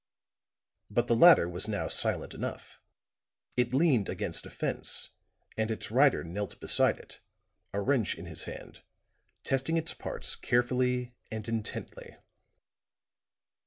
[0.89, 2.79] But the latter was now silent enough;
[3.55, 5.11] it leaned against a fence,
[5.55, 7.19] and its rider knelt beside it,
[7.71, 8.81] a wrench in his hand,
[9.43, 12.15] testing its parts carefully and intently.